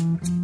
[0.00, 0.39] Mm-hmm.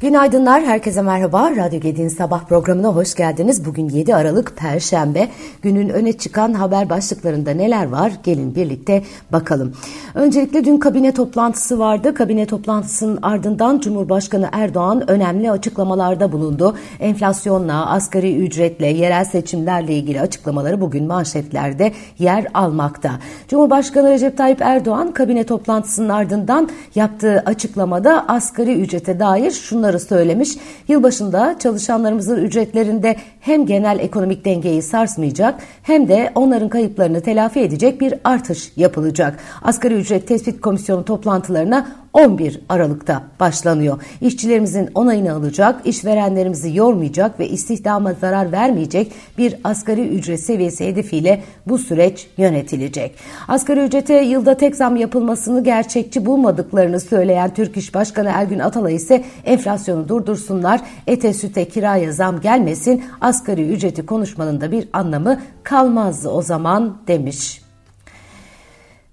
[0.00, 1.56] Günaydınlar, herkese merhaba.
[1.56, 3.64] Radyo Gedi'nin sabah programına hoş geldiniz.
[3.64, 5.28] Bugün 7 Aralık Perşembe.
[5.62, 8.12] Günün öne çıkan haber başlıklarında neler var?
[8.24, 9.02] Gelin birlikte
[9.32, 9.74] bakalım.
[10.14, 12.14] Öncelikle dün kabine toplantısı vardı.
[12.14, 16.76] Kabine toplantısının ardından Cumhurbaşkanı Erdoğan önemli açıklamalarda bulundu.
[17.00, 23.10] Enflasyonla, asgari ücretle, yerel seçimlerle ilgili açıklamaları bugün manşetlerde yer almakta.
[23.48, 30.56] Cumhurbaşkanı Recep Tayyip Erdoğan kabine toplantısının ardından yaptığı açıklamada asgari ücrete dair şunları şunları söylemiş.
[30.88, 38.14] Yılbaşında çalışanlarımızın ücretlerinde hem genel ekonomik dengeyi sarsmayacak hem de onların kayıplarını telafi edecek bir
[38.24, 39.38] artış yapılacak.
[39.62, 41.88] Asgari ücret tespit komisyonu toplantılarına
[42.20, 44.02] 11 Aralık'ta başlanıyor.
[44.20, 51.78] İşçilerimizin onayını alacak, işverenlerimizi yormayacak ve istihdama zarar vermeyecek bir asgari ücret seviyesi hedefiyle bu
[51.78, 53.14] süreç yönetilecek.
[53.48, 59.24] Asgari ücrete yılda tek zam yapılmasını gerçekçi bulmadıklarını söyleyen Türk İş Başkanı Ergün Atalay ise
[59.44, 66.42] enflasyonu durdursunlar, ete süte kiraya zam gelmesin, asgari ücreti konuşmanın da bir anlamı kalmaz o
[66.42, 67.69] zaman demiş.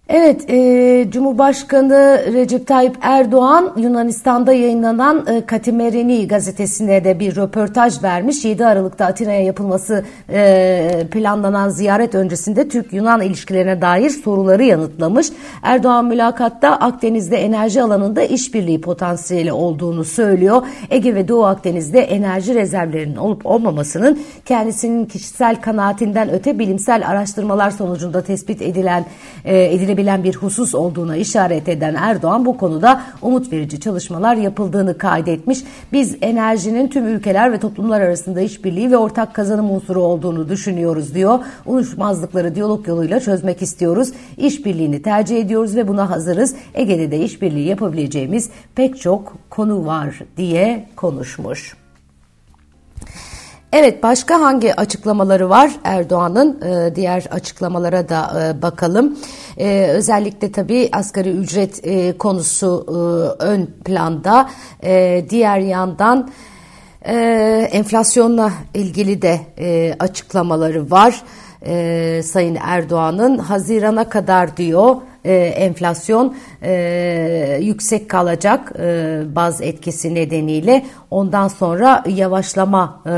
[0.10, 8.46] Evet, e, Cumhurbaşkanı Recep Tayyip Erdoğan Yunanistan'da yayınlanan e, Katimerini gazetesine de bir röportaj vermiş.
[8.46, 15.28] 7 Aralık'ta Atina'ya yapılması e, planlanan ziyaret öncesinde Türk-Yunan ilişkilerine dair soruları yanıtlamış.
[15.64, 20.62] Erdoğan mülakatta Akdeniz'de enerji alanında işbirliği potansiyeli olduğunu söylüyor.
[20.90, 28.22] Ege ve Doğu Akdeniz'de enerji rezervlerinin olup olmamasının kendisinin kişisel kanaatinden öte bilimsel araştırmalar sonucunda
[28.22, 29.06] tespit edilen
[29.46, 34.98] e, edilebilir edilebilen bir husus olduğuna işaret eden Erdoğan bu konuda umut verici çalışmalar yapıldığını
[34.98, 35.64] kaydetmiş.
[35.94, 41.40] Biz enerjinin tüm ülkeler ve toplumlar arasında işbirliği ve ortak kazanım unsuru olduğunu düşünüyoruz diyor.
[41.66, 44.14] Uyuşmazlıkları diyalog yoluyla çözmek istiyoruz.
[44.38, 46.56] İşbirliğini tercih ediyoruz ve buna hazırız.
[46.74, 51.76] Ege'de de işbirliği yapabileceğimiz pek çok konu var diye konuşmuş.
[53.80, 59.18] Evet başka hangi açıklamaları var Erdoğan'ın e, diğer açıklamalara da e, bakalım.
[59.58, 64.50] E, özellikle tabii asgari ücret e, konusu e, ön planda.
[64.84, 66.30] E, diğer yandan
[67.06, 67.16] e,
[67.72, 71.24] enflasyonla ilgili de e, açıklamaları var.
[71.66, 74.96] E, Sayın Erdoğan'ın Haziran'a kadar diyor
[75.28, 83.10] e, enflasyon e, yüksek kalacak e, baz etkisi nedeniyle ondan sonra yavaşlama e,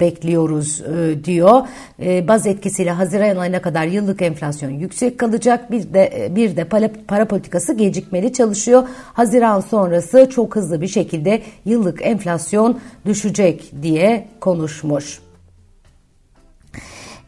[0.00, 1.62] bekliyoruz e, diyor.
[2.02, 5.70] E, baz etkisiyle Haziran ayına kadar yıllık enflasyon yüksek kalacak.
[5.70, 8.82] Bir de bir de para, para politikası gecikmeli çalışıyor.
[9.12, 15.23] Haziran sonrası çok hızlı bir şekilde yıllık enflasyon düşecek diye konuşmuş.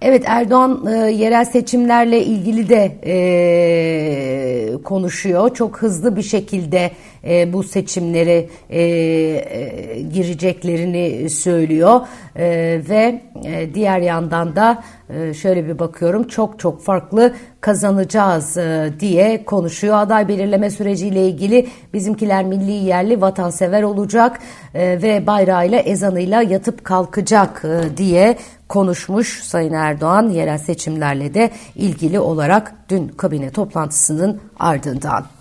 [0.03, 5.55] Evet Erdoğan e, yerel seçimlerle ilgili de e, konuşuyor.
[5.55, 6.91] Çok hızlı bir şekilde
[7.27, 12.01] e, bu seçimlere e, e, gireceklerini söylüyor
[12.37, 12.47] e,
[12.89, 19.45] ve e, diğer yandan da e, şöyle bir bakıyorum çok çok farklı kazanacağız e, diye
[19.45, 19.97] konuşuyor.
[19.97, 24.39] Aday belirleme süreciyle ilgili bizimkiler milli yerli vatansever olacak
[24.75, 28.37] e, ve bayrağıyla ezanıyla yatıp kalkacak e, diye
[28.69, 35.36] konuşmuş Sayın Erdoğan yerel seçimlerle de ilgili olarak dün kabine toplantısının ardından.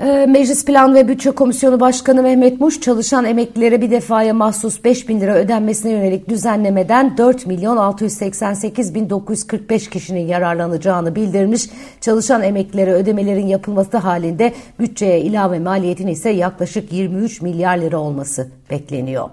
[0.00, 5.08] Ee, Meclis Plan ve Bütçe Komisyonu Başkanı Mehmet Muş çalışan emeklilere bir defaya mahsus 5
[5.08, 11.70] bin lira ödenmesine yönelik düzenlemeden 4 milyon 688 bin 945 kişinin yararlanacağını bildirmiş.
[12.00, 19.28] Çalışan emeklilere ödemelerin yapılması halinde bütçeye ilave maliyetin ise yaklaşık 23 milyar lira olması bekleniyor.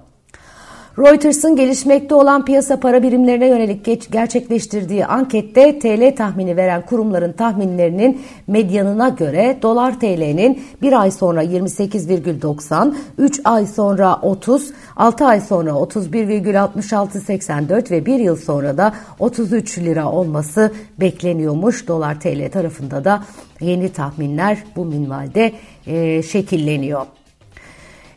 [0.97, 8.21] Reuters'ın gelişmekte olan piyasa para birimlerine yönelik geç, gerçekleştirdiği ankette TL tahmini veren kurumların tahminlerinin
[8.47, 15.69] medyanına göre dolar TL'nin bir ay sonra 28,90, 3 ay sonra 30, 6 ay sonra
[15.69, 21.87] 31,6684 ve 1 yıl sonra da 33 lira olması bekleniyormuş.
[21.87, 23.23] Dolar TL tarafında da
[23.61, 25.51] yeni tahminler bu minvalde
[25.87, 27.05] e, şekilleniyor.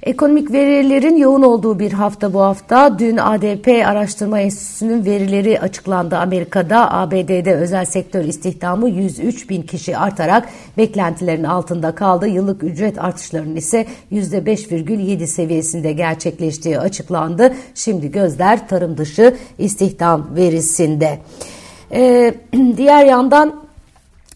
[0.03, 2.99] Ekonomik verilerin yoğun olduğu bir hafta bu hafta.
[2.99, 6.17] Dün ADP Araştırma Enstitüsü'nün verileri açıklandı.
[6.17, 12.29] Amerika'da ABD'de özel sektör istihdamı 103 bin kişi artarak beklentilerin altında kaldı.
[12.29, 17.55] Yıllık ücret artışlarının ise %5,7 seviyesinde gerçekleştiği açıklandı.
[17.75, 21.19] Şimdi gözler tarım dışı istihdam verisinde.
[21.93, 22.35] Ee,
[22.77, 23.68] diğer yandan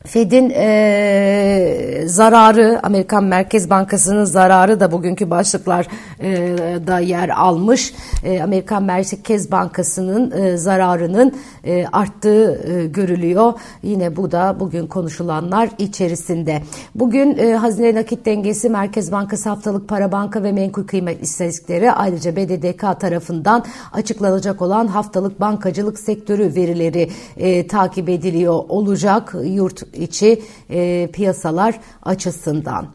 [0.07, 5.87] Fed'in e, zararı, Amerikan Merkez Bankası'nın zararı da bugünkü başlıklar
[6.21, 6.57] e,
[6.87, 7.95] da yer almış.
[8.25, 11.33] E, Amerikan Merkez Bankası'nın e, zararının
[11.65, 13.53] e, arttığı e, görülüyor.
[13.83, 16.63] Yine bu da bugün konuşulanlar içerisinde.
[16.95, 22.37] Bugün e, hazine nakit dengesi, Merkez Bankası haftalık para banka ve menkul kıymet istatistikleri ayrıca
[22.37, 29.35] BDDK tarafından açıklanacak olan haftalık bankacılık sektörü verileri e, takip ediliyor olacak.
[29.45, 32.87] Yurt içi e, piyasalar açısından.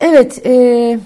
[0.00, 0.98] Evet, e,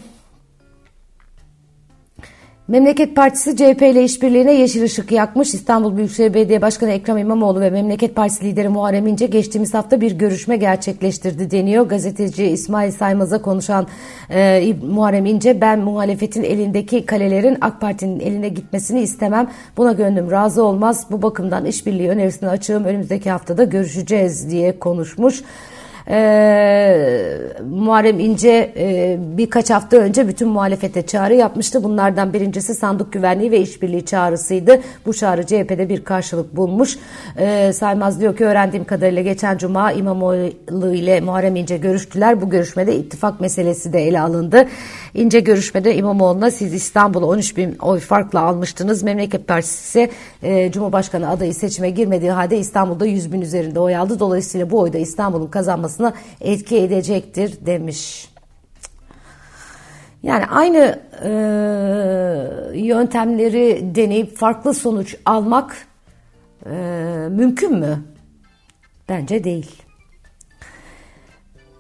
[2.71, 5.55] Memleket Partisi CHP ile işbirliğine yeşil ışık yakmış.
[5.55, 10.13] İstanbul Büyükşehir Belediye Başkanı Ekrem İmamoğlu ve Memleket Partisi lideri Muharrem İnce geçtiğimiz hafta bir
[10.13, 11.89] görüşme gerçekleştirdi deniyor.
[11.89, 13.87] Gazeteci İsmail Saymaz'a konuşan
[14.31, 19.51] e, Muharrem İnce ben muhalefetin elindeki kalelerin AK Parti'nin eline gitmesini istemem.
[19.77, 21.07] Buna gönlüm razı olmaz.
[21.11, 22.85] Bu bakımdan işbirliği önerisini açığım.
[22.85, 25.43] Önümüzdeki haftada görüşeceğiz diye konuşmuş.
[26.11, 27.37] Ee,
[27.71, 31.85] Muharrem İnce e, birkaç hafta önce bütün muhalefete çağrı yapmıştı.
[31.85, 34.81] Bunlardan birincisi sandık güvenliği ve işbirliği çağrısıydı.
[35.07, 36.99] Bu çağrı CHP'de bir karşılık bulmuş.
[37.39, 42.41] Ee, Saymaz diyor ki öğrendiğim kadarıyla geçen cuma İmamoğlu ile Muharrem İnce görüştüler.
[42.43, 44.67] Bu görüşmede ittifak meselesi de ele alındı.
[45.15, 49.03] İnce görüşmede İmamoğlu'na siz İstanbul'u 13 bin oy farkla almıştınız.
[49.03, 50.11] Memleket Partisi
[50.43, 54.19] e, Cumhurbaşkanı adayı seçime girmediği halde İstanbul'da 100 bin üzerinde oy aldı.
[54.21, 58.31] Dolayısıyla bu oyda İstanbul'un kazanmasına etki edecektir demiş.
[60.23, 61.31] Yani aynı e,
[62.79, 65.87] yöntemleri deneyip farklı sonuç almak
[66.67, 66.71] e,
[67.31, 68.05] mümkün mü?
[69.09, 69.83] Bence değil.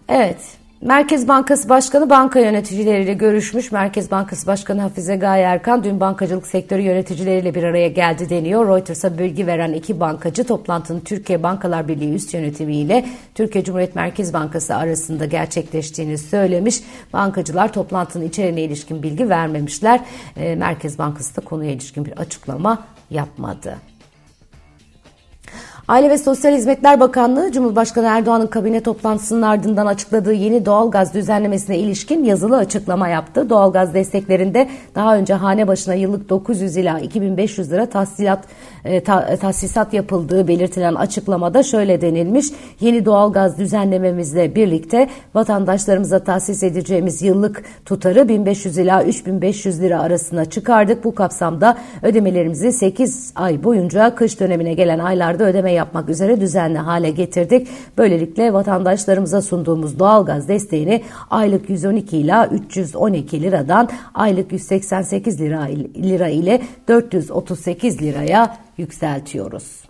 [0.08, 0.59] Evet.
[0.82, 3.72] Merkez Bankası Başkanı banka yöneticileriyle görüşmüş.
[3.72, 8.68] Merkez Bankası Başkanı Hafize Gaye Erkan dün bankacılık sektörü yöneticileriyle bir araya geldi deniyor.
[8.68, 14.76] Reuters'a bilgi veren iki bankacı toplantının Türkiye Bankalar Birliği üst yönetimiyle Türkiye Cumhuriyet Merkez Bankası
[14.76, 16.80] arasında gerçekleştiğini söylemiş.
[17.12, 20.00] Bankacılar toplantının içeriğine ilişkin bilgi vermemişler.
[20.36, 23.89] Merkez Bankası da konuya ilişkin bir açıklama yapmadı.
[25.90, 32.24] Aile ve Sosyal Hizmetler Bakanlığı Cumhurbaşkanı Erdoğan'ın kabine toplantısının ardından açıkladığı yeni doğalgaz düzenlemesine ilişkin
[32.24, 33.50] yazılı açıklama yaptı.
[33.50, 38.44] Doğalgaz desteklerinde daha önce hane başına yıllık 900 ila 2500 lira tahsilat
[38.84, 42.46] e, ta, tahsisat yapıldığı belirtilen açıklamada şöyle denilmiş.
[42.80, 51.04] Yeni doğalgaz düzenlememizle birlikte vatandaşlarımıza tahsis edeceğimiz yıllık tutarı 1500 ila 3500 lira arasına çıkardık.
[51.04, 57.10] Bu kapsamda ödemelerimizi 8 ay boyunca kış dönemine gelen aylarda ödeme yapmak üzere düzenli hale
[57.10, 57.68] getirdik.
[57.98, 65.62] Böylelikle vatandaşlarımıza sunduğumuz doğalgaz desteğini aylık 112 ila 312 liradan aylık 188 lira,
[65.96, 69.89] lira ile 438 liraya yükseltiyoruz.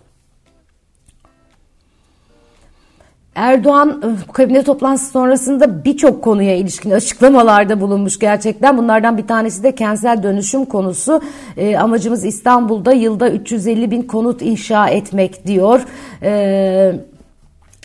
[3.35, 8.77] Erdoğan ıı, kabine toplantısı sonrasında birçok konuya ilişkin açıklamalarda bulunmuş gerçekten.
[8.77, 11.21] Bunlardan bir tanesi de kentsel dönüşüm konusu.
[11.57, 15.81] E, amacımız İstanbul'da yılda 350 bin konut inşa etmek diyor.
[16.23, 16.93] E,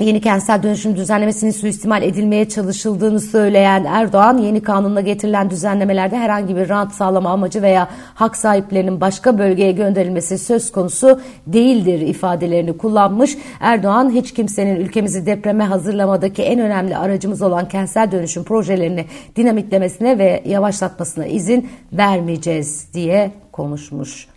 [0.05, 6.69] yeni kentsel dönüşüm düzenlemesinin suistimal edilmeye çalışıldığını söyleyen Erdoğan, yeni kanunla getirilen düzenlemelerde herhangi bir
[6.69, 13.39] rant sağlama amacı veya hak sahiplerinin başka bölgeye gönderilmesi söz konusu değildir ifadelerini kullanmış.
[13.61, 19.05] Erdoğan, hiç kimsenin ülkemizi depreme hazırlamadaki en önemli aracımız olan kentsel dönüşüm projelerini
[19.37, 24.36] dinamitlemesine ve yavaşlatmasına izin vermeyeceğiz diye konuşmuş.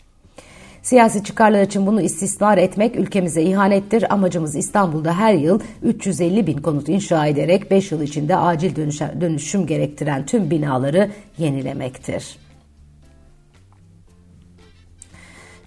[0.83, 4.13] Siyasi çıkarlar için bunu istismar etmek ülkemize ihanettir.
[4.13, 8.75] Amacımız İstanbul'da her yıl 350 bin konut inşa ederek 5 yıl içinde acil
[9.21, 12.37] dönüşüm gerektiren tüm binaları yenilemektir.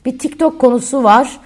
[0.04, 1.40] Bir TikTok konusu var.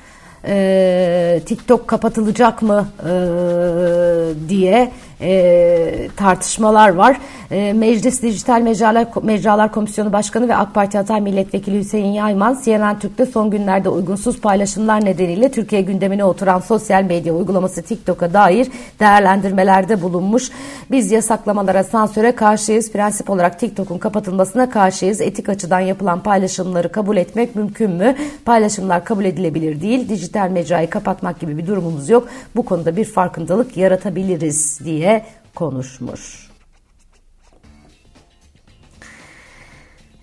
[0.48, 7.20] Ee, TikTok kapatılacak mı ee, diye e, tartışmalar var.
[7.50, 12.98] E, Meclis Dijital Mecralar, Mecralar Komisyonu Başkanı ve AK Parti Hatay Milletvekili Hüseyin Yayman, CNN
[12.98, 18.68] Türk'te son günlerde uygunsuz paylaşımlar nedeniyle Türkiye gündemine oturan sosyal medya uygulaması TikTok'a dair
[19.00, 20.50] değerlendirmelerde bulunmuş.
[20.90, 22.92] Biz yasaklamalara, sansüre karşıyız.
[22.92, 25.20] Prensip olarak TikTok'un kapatılmasına karşıyız.
[25.20, 28.16] Etik açıdan yapılan paylaşımları kabul etmek mümkün mü?
[28.44, 30.08] Paylaşımlar kabul edilebilir değil.
[30.08, 32.28] Dijital mecrayı kapatmak gibi bir durumumuz yok.
[32.56, 35.05] Bu konuda bir farkındalık yaratabiliriz diye
[35.54, 36.45] konuşmuş.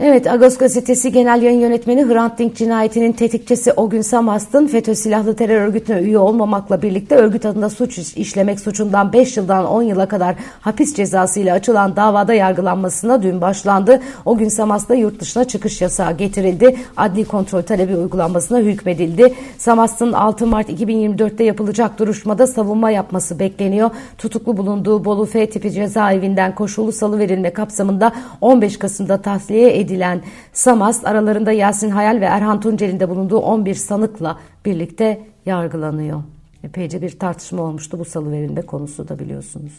[0.05, 5.35] Evet, Agos gazetesi genel yayın yönetmeni Hrant Dink cinayetinin tetikçisi o gün Samast'ın FETÖ silahlı
[5.35, 10.35] terör örgütüne üye olmamakla birlikte örgüt adında suç işlemek suçundan 5 yıldan 10 yıla kadar
[10.61, 14.01] hapis cezası ile açılan davada yargılanmasına dün başlandı.
[14.25, 16.75] O gün Samast'ta yurt dışına çıkış yasağı getirildi.
[16.97, 19.33] Adli kontrol talebi uygulanmasına hükmedildi.
[19.57, 23.89] Samast'ın 6 Mart 2024'te yapılacak duruşmada savunma yapması bekleniyor.
[24.17, 30.21] Tutuklu bulunduğu Bolu F tipi cezaevinden koşullu salı verilme kapsamında 15 Kasım'da tahliye edilen
[30.53, 36.23] Samas aralarında Yasin Hayal ve Erhan Tuncel'in de bulunduğu 11 sanıkla birlikte yargılanıyor.
[36.63, 39.73] Epeyce bir tartışma olmuştu bu salı verilme konusu da biliyorsunuz.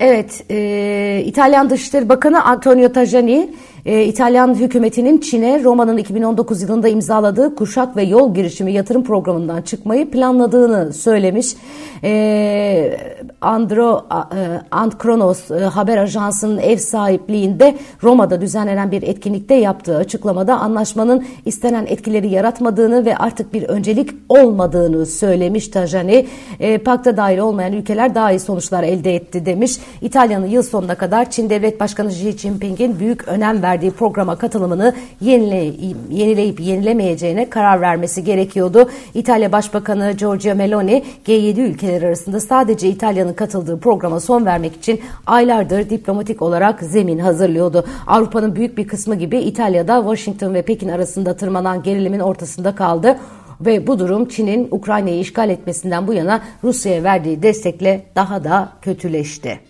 [0.00, 3.54] Evet, e, İtalyan Dışişleri Bakanı Antonio Tajani
[3.88, 10.10] e, İtalyan hükümetinin Çin'e Roma'nın 2019 yılında imzaladığı kuşak ve yol girişimi yatırım programından çıkmayı
[10.10, 11.56] planladığını söylemiş.
[12.04, 12.98] E,
[13.40, 21.26] Andro e, Andkronos e, haber ajansının ev sahipliğinde Roma'da düzenlenen bir etkinlikte yaptığı açıklamada anlaşmanın
[21.44, 26.26] istenen etkileri yaratmadığını ve artık bir öncelik olmadığını söylemiş Tajani.
[26.60, 29.78] E, pakta dahil olmayan ülkeler daha iyi sonuçlar elde etti demiş.
[30.02, 35.96] İtalya'nın yıl sonuna kadar Çin Devlet Başkanı Xi Jinping'in büyük önem verdiği programa katılımını yenileyip,
[36.10, 38.90] yenileyip yenilemeyeceğine karar vermesi gerekiyordu.
[39.14, 45.90] İtalya Başbakanı Giorgia Meloni G7 ülkeleri arasında sadece İtalya'nın katıldığı programa son vermek için aylardır
[45.90, 47.84] diplomatik olarak zemin hazırlıyordu.
[48.06, 53.18] Avrupa'nın büyük bir kısmı gibi İtalya'da Washington ve Pekin arasında tırmanan gerilimin ortasında kaldı
[53.60, 59.60] ve bu durum Çin'in Ukrayna'yı işgal etmesinden bu yana Rusya'ya verdiği destekle daha da kötüleşti.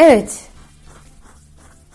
[0.00, 0.49] Evet.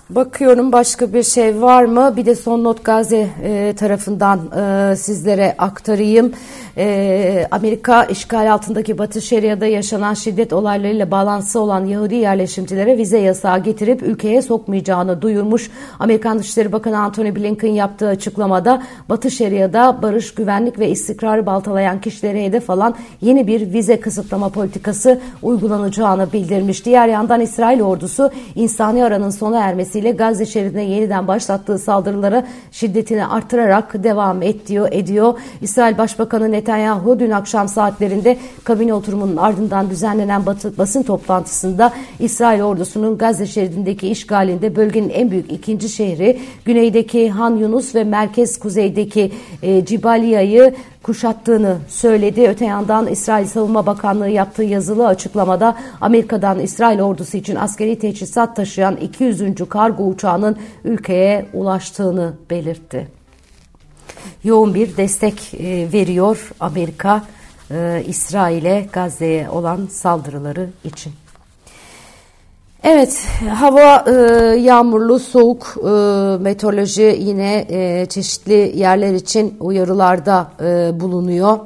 [0.10, 2.14] Bakıyorum başka bir şey var mı?
[2.18, 6.34] Bir de son not Gazze e, tarafından e, sizlere aktarayım
[6.78, 13.60] e, Amerika işgal altındaki Batı Şeria'da yaşanan şiddet olaylarıyla bağlantısı olan Yahudi yerleşimcilere vize yasağı
[13.60, 15.72] getirip ülkeye sokmayacağını duyurmuş.
[16.00, 22.46] Amerikan Dışişleri Bakanı Antony Blinken yaptığı açıklamada Batı Şeria'da barış, güvenlik ve istikrarı baltalayan kişilere
[22.46, 26.86] hedef alan yeni bir vize kısıtlama politikası uygulanacağını bildirmiş.
[26.86, 29.60] Diğer yandan İsrail ordusu insani aranın sona
[29.96, 34.88] ermesiyle Gazze şeridine yeniden başlattığı saldırılara şiddetini artırarak devam ediyor.
[34.92, 35.40] ediyor.
[35.62, 40.46] İsrail Başbakanı Netanyahu dün akşam saatlerinde kabine oturumunun ardından düzenlenen
[40.78, 47.96] basın toplantısında İsrail ordusunun Gazze şeridindeki işgalinde bölgenin en büyük ikinci şehri güneydeki Han Yunus
[47.96, 50.74] ve merkez kuzeydeki e, Cibaliya'yı
[51.06, 52.48] kuşattığını söyledi.
[52.48, 58.96] Öte yandan İsrail Savunma Bakanlığı yaptığı yazılı açıklamada Amerika'dan İsrail ordusu için askeri teçhizat taşıyan
[58.96, 59.56] 200.
[59.86, 63.08] kargo uçağının ülkeye ulaştığını belirtti
[64.44, 67.24] yoğun bir destek e, veriyor Amerika
[67.72, 71.14] e, İsrail'e Gazze'ye olan saldırıları için.
[72.84, 74.12] Evet, hava e,
[74.60, 75.90] yağmurlu, soğuk, e,
[76.44, 81.60] meteoroloji yine e, çeşitli yerler için uyarılarda e, bulunuyor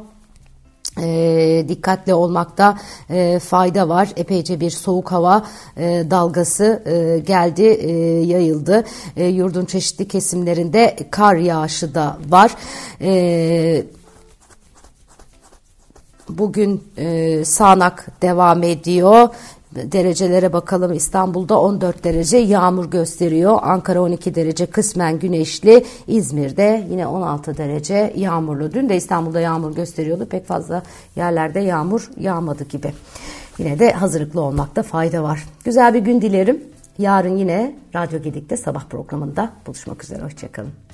[1.02, 2.78] e, dikkatli olmakta
[3.10, 4.10] e, fayda var.
[4.16, 5.44] Epeyce bir soğuk hava
[5.78, 7.92] e, dalgası e, geldi, e,
[8.26, 8.84] yayıldı.
[9.18, 12.56] E, yurdun çeşitli kesimlerinde kar yağışı da var.
[13.02, 13.84] E,
[16.30, 19.30] bugün e, sağanak devam ediyor
[19.76, 20.94] derecelere bakalım.
[20.94, 23.60] İstanbul'da 14 derece yağmur gösteriyor.
[23.62, 25.86] Ankara 12 derece kısmen güneşli.
[26.08, 28.74] İzmir'de yine 16 derece yağmurlu.
[28.74, 30.26] Dün de İstanbul'da yağmur gösteriyordu.
[30.26, 30.84] Pek fazla
[31.16, 32.94] yerlerde yağmur yağmadı gibi.
[33.58, 35.46] Yine de hazırlıklı olmakta fayda var.
[35.66, 36.64] Güzel bir gün dilerim.
[36.98, 40.24] Yarın yine Radyo Gedik'te sabah programında buluşmak üzere.
[40.24, 40.89] Hoşçakalın.